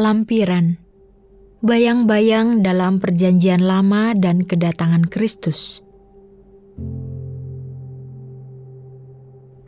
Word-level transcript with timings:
Lampiran 0.00 0.80
Bayang-bayang 1.60 2.64
dalam 2.64 3.04
perjanjian 3.04 3.60
lama 3.60 4.16
dan 4.16 4.48
kedatangan 4.48 5.04
Kristus 5.12 5.84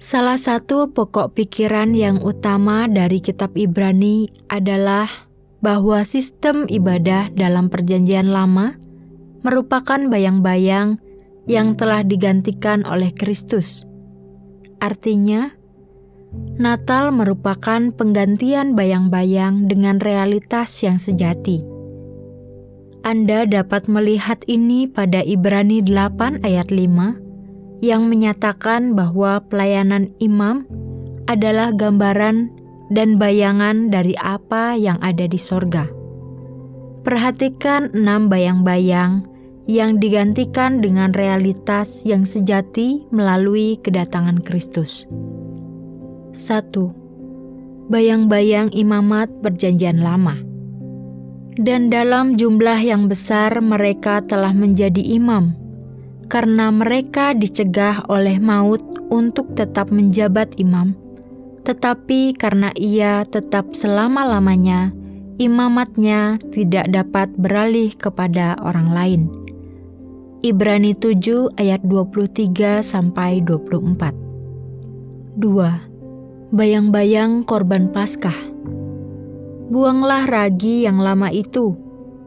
Salah 0.02 0.34
satu 0.34 0.90
pokok 0.90 1.38
pikiran 1.38 1.94
yang 1.94 2.24
utama 2.26 2.90
dari 2.90 3.22
kitab 3.22 3.54
Ibrani 3.54 4.26
adalah 4.50 5.30
bahwa 5.62 6.02
sistem 6.02 6.66
ibadah 6.66 7.30
dalam 7.38 7.70
perjanjian 7.70 8.34
lama 8.34 8.74
merupakan 9.46 10.02
bayang-bayang 10.10 10.98
yang 11.46 11.78
telah 11.78 12.02
digantikan 12.02 12.82
oleh 12.82 13.14
Kristus. 13.14 13.86
Artinya, 14.82 15.54
Natal 16.56 17.10
merupakan 17.10 17.90
penggantian 17.92 18.76
bayang-bayang 18.76 19.68
dengan 19.68 19.98
realitas 19.98 20.70
yang 20.84 21.00
sejati. 21.00 21.64
Anda 23.02 23.48
dapat 23.50 23.90
melihat 23.90 24.46
ini 24.46 24.86
pada 24.86 25.26
Ibrani 25.26 25.82
8 25.82 26.46
ayat 26.46 26.70
5 26.70 27.82
yang 27.82 28.06
menyatakan 28.06 28.94
bahwa 28.94 29.42
pelayanan 29.50 30.14
imam 30.22 30.62
adalah 31.26 31.74
gambaran 31.74 32.54
dan 32.94 33.18
bayangan 33.18 33.90
dari 33.90 34.14
apa 34.20 34.78
yang 34.78 35.02
ada 35.02 35.26
di 35.26 35.40
sorga. 35.40 35.90
Perhatikan 37.02 37.90
enam 37.90 38.30
bayang-bayang 38.30 39.26
yang 39.66 39.98
digantikan 39.98 40.78
dengan 40.78 41.10
realitas 41.10 42.06
yang 42.06 42.22
sejati 42.22 43.02
melalui 43.10 43.82
kedatangan 43.82 44.38
Kristus. 44.46 45.10
1. 46.32 47.92
Bayang-bayang 47.92 48.72
imamat 48.72 49.28
perjanjian 49.44 50.00
lama. 50.00 50.40
Dan 51.60 51.92
dalam 51.92 52.40
jumlah 52.40 52.80
yang 52.80 53.12
besar 53.12 53.52
mereka 53.60 54.24
telah 54.24 54.56
menjadi 54.56 55.04
imam 55.20 55.52
karena 56.32 56.72
mereka 56.72 57.36
dicegah 57.36 58.08
oleh 58.08 58.40
maut 58.40 58.80
untuk 59.12 59.52
tetap 59.52 59.92
menjabat 59.92 60.56
imam, 60.56 60.96
tetapi 61.68 62.32
karena 62.40 62.72
ia 62.72 63.28
tetap 63.28 63.76
selama-lamanya, 63.76 64.96
imamatnya 65.36 66.40
tidak 66.56 66.88
dapat 66.88 67.28
beralih 67.36 67.92
kepada 67.92 68.56
orang 68.64 68.88
lain. 68.88 69.22
Ibrani 70.40 70.96
7 70.96 71.52
ayat 71.60 71.84
23 71.84 72.80
sampai 72.80 73.44
24. 73.44 74.16
2. 75.36 75.91
Bayang-bayang 76.52 77.48
korban 77.48 77.88
Paskah. 77.88 78.36
Buanglah 79.72 80.28
ragi 80.28 80.84
yang 80.84 81.00
lama 81.00 81.32
itu, 81.32 81.80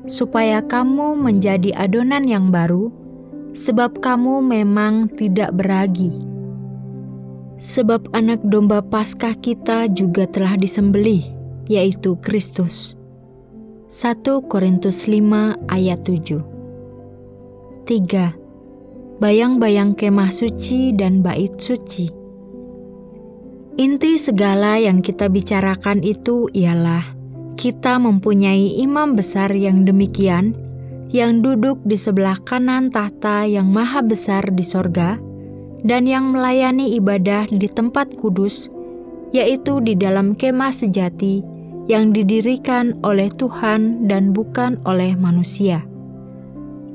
supaya 0.09 0.65
kamu 0.65 1.13
menjadi 1.13 1.69
adonan 1.77 2.25
yang 2.25 2.49
baru 2.49 2.89
sebab 3.53 4.01
kamu 4.01 4.41
memang 4.41 5.13
tidak 5.13 5.53
beragi. 5.53 6.09
Sebab 7.61 8.17
anak 8.17 8.41
domba 8.49 8.81
Paskah 8.81 9.37
kita 9.37 9.93
juga 9.93 10.25
telah 10.25 10.57
disembelih, 10.57 11.21
yaitu 11.69 12.17
Kristus. 12.17 12.97
1 13.93 14.25
Korintus 14.49 15.05
5 15.05 15.69
ayat 15.69 16.01
7 16.01 16.41
3. 17.85 19.21
Bayang-bayang 19.21 19.93
kemah 19.93 20.33
suci 20.33 20.97
dan 20.97 21.21
bait 21.21 21.53
suci 21.61 22.24
Inti 23.75 24.15
segala 24.15 24.79
yang 24.79 25.03
kita 25.03 25.27
bicarakan 25.27 25.99
itu 25.99 26.47
ialah 26.55 27.03
kita 27.59 27.99
mempunyai 27.99 28.79
imam 28.79 29.19
besar 29.19 29.51
yang 29.51 29.83
demikian 29.83 30.55
yang 31.11 31.39
duduk 31.43 31.79
di 31.83 31.99
sebelah 31.99 32.39
kanan 32.43 32.91
tahta 32.91 33.47
yang 33.47 33.71
maha 33.71 34.03
besar 34.03 34.43
di 34.51 34.63
sorga, 34.63 35.19
dan 35.85 36.03
yang 36.09 36.33
melayani 36.33 36.97
ibadah 36.97 37.47
di 37.47 37.71
tempat 37.71 38.15
kudus, 38.19 38.67
yaitu 39.31 39.79
di 39.79 39.95
dalam 39.95 40.35
kemah 40.35 40.75
sejati 40.75 41.39
yang 41.85 42.11
didirikan 42.11 42.97
oleh 43.05 43.29
Tuhan 43.31 44.09
dan 44.09 44.33
bukan 44.33 44.81
oleh 44.83 45.13
manusia. 45.15 45.85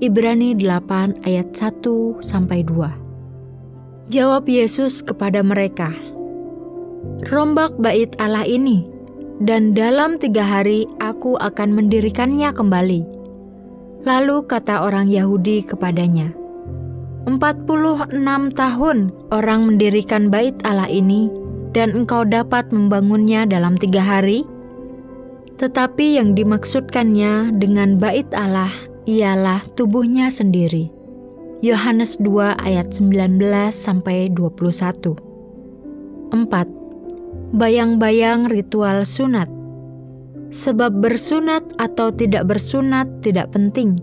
Ibrani 0.01 0.57
8 0.57 1.29
ayat 1.29 1.53
1 1.55 2.25
sampai 2.25 2.65
2. 2.65 4.11
Jawab 4.11 4.49
Yesus 4.51 5.07
kepada 5.07 5.45
mereka, 5.45 5.95
Rombak 7.29 7.77
bait 7.81 8.13
Allah 8.21 8.45
ini, 8.45 8.85
dan 9.41 9.73
dalam 9.73 10.21
tiga 10.21 10.45
hari 10.45 10.85
aku 11.01 11.37
akan 11.41 11.73
mendirikannya 11.77 12.51
kembali.' 12.53 13.05
Lalu 14.01 14.49
kata 14.49 14.89
orang 14.89 15.13
Yahudi 15.13 15.61
kepadanya, 15.61 16.33
Empat 17.29 17.69
puluh 17.69 18.01
enam 18.09 18.49
tahun 18.49 19.13
orang 19.29 19.69
mendirikan 19.69 20.33
bait 20.33 20.57
Allah 20.65 20.89
ini 20.89 21.29
dan 21.77 21.93
engkau 21.93 22.25
dapat 22.25 22.73
membangunnya 22.73 23.45
dalam 23.45 23.77
tiga 23.77 24.01
hari? 24.01 24.49
Tetapi 25.61 26.17
yang 26.17 26.33
dimaksudkannya 26.33 27.61
dengan 27.61 28.01
bait 28.01 28.25
Allah 28.33 28.73
ialah 29.05 29.61
tubuhnya 29.77 30.33
sendiri. 30.33 30.89
Yohanes 31.61 32.17
2 32.17 32.57
ayat 32.57 32.89
19 32.97 33.37
sampai 33.69 34.33
21. 34.33 35.21
4. 36.33 36.80
Bayang-bayang 37.51 38.47
ritual 38.47 39.03
sunat 39.03 39.51
Sebab 40.55 41.03
bersunat 41.03 41.67
atau 41.83 42.15
tidak 42.15 42.47
bersunat 42.47 43.11
tidak 43.27 43.51
penting. 43.51 43.99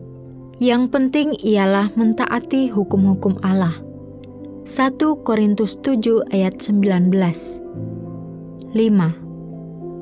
Yang 0.59 0.91
penting 0.91 1.31
ialah 1.39 1.87
mentaati 1.95 2.67
hukum-hukum 2.67 3.39
Allah. 3.47 3.71
1 4.67 4.99
Korintus 5.23 5.79
7 5.79 6.27
ayat 6.35 6.59
19 6.59 7.07
5. 7.07 8.67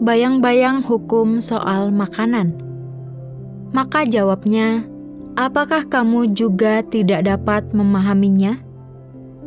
Bayang-bayang 0.01 0.81
hukum 0.81 1.37
soal 1.37 1.93
makanan. 1.93 2.57
Maka 3.77 4.09
jawabnya, 4.09 4.89
apakah 5.37 5.85
kamu 5.85 6.33
juga 6.33 6.81
tidak 6.81 7.29
dapat 7.29 7.69
memahaminya? 7.77 8.64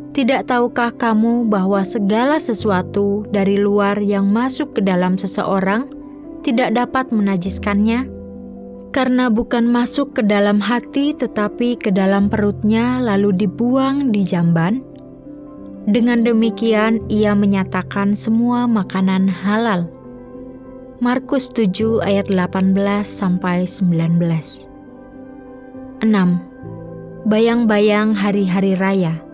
Tidak 0.09 0.49
tahukah 0.49 0.89
kamu 0.97 1.45
bahwa 1.45 1.85
segala 1.85 2.41
sesuatu 2.41 3.29
dari 3.29 3.61
luar 3.61 4.01
yang 4.01 4.25
masuk 4.25 4.73
ke 4.73 4.81
dalam 4.81 5.21
seseorang 5.21 5.85
tidak 6.41 6.73
dapat 6.73 7.13
menajiskannya, 7.13 8.09
karena 8.89 9.29
bukan 9.29 9.69
masuk 9.69 10.17
ke 10.17 10.25
dalam 10.25 10.57
hati 10.57 11.13
tetapi 11.13 11.77
ke 11.77 11.93
dalam 11.93 12.25
perutnya 12.25 12.97
lalu 12.97 13.37
dibuang 13.37 14.09
di 14.09 14.25
jamban. 14.25 14.81
Dengan 15.85 16.25
demikian 16.25 17.05
ia 17.05 17.37
menyatakan 17.37 18.17
semua 18.17 18.65
makanan 18.65 19.29
halal. 19.29 19.85
Markus 20.99 21.47
7 21.53 22.01
ayat 22.03 22.27
18 22.33 22.75
sampai 23.05 23.63
19. 23.63 24.19
6. 26.01 27.29
Bayang-bayang 27.29 28.17
hari-hari 28.17 28.73
raya. 28.73 29.28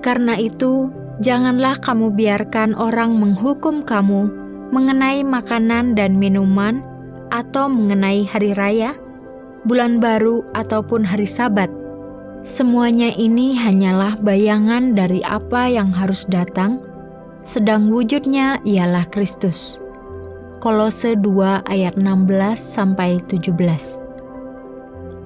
Karena 0.00 0.36
itu, 0.40 0.88
janganlah 1.20 1.76
kamu 1.80 2.16
biarkan 2.16 2.72
orang 2.72 3.16
menghukum 3.20 3.84
kamu 3.84 4.32
mengenai 4.70 5.26
makanan 5.26 5.98
dan 5.98 6.16
minuman, 6.16 6.80
atau 7.30 7.70
mengenai 7.70 8.26
hari 8.26 8.54
raya, 8.54 8.94
bulan 9.66 10.02
baru, 10.02 10.42
ataupun 10.56 11.06
hari 11.06 11.26
Sabat. 11.26 11.70
Semuanya 12.42 13.12
ini 13.12 13.52
hanyalah 13.52 14.16
bayangan 14.18 14.96
dari 14.96 15.20
apa 15.28 15.68
yang 15.68 15.92
harus 15.92 16.24
datang, 16.24 16.80
sedang 17.44 17.92
wujudnya 17.92 18.62
ialah 18.64 19.04
Kristus. 19.12 19.76
Kolose 20.60 21.16
2 21.16 21.68
ayat 21.68 21.96
16 22.00 22.56
sampai 22.56 23.20
17. 23.28 23.56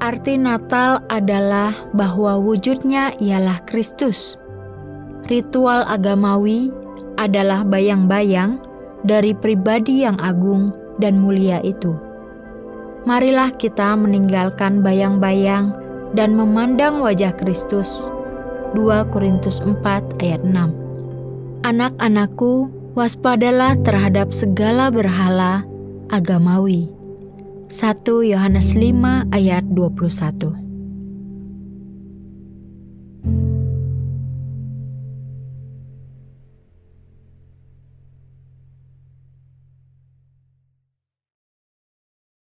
Arti 0.02 0.34
Natal 0.34 1.02
adalah 1.06 1.75
bahwa 1.94 2.38
wujudnya 2.43 3.14
ialah 3.22 3.62
Kristus. 3.66 4.38
Ritual 5.24 5.88
agamawi 5.88 6.68
adalah 7.16 7.64
bayang-bayang 7.64 8.60
dari 9.08 9.32
pribadi 9.32 10.04
yang 10.04 10.20
agung 10.20 10.68
dan 11.00 11.16
mulia 11.16 11.64
itu. 11.64 11.96
Marilah 13.08 13.52
kita 13.56 13.96
meninggalkan 13.96 14.84
bayang-bayang 14.84 15.72
dan 16.12 16.36
memandang 16.36 17.00
wajah 17.00 17.32
Kristus. 17.36 18.08
2 18.76 19.12
Korintus 19.14 19.62
4 19.64 20.20
ayat 20.20 20.42
6 20.44 21.64
Anak-anakku, 21.64 22.68
waspadalah 22.92 23.80
terhadap 23.80 24.28
segala 24.34 24.92
berhala 24.92 25.64
agamawi. 26.12 26.90
1 27.72 28.04
Yohanes 28.28 28.76
5 28.76 29.32
ayat 29.32 29.64
21 29.72 30.63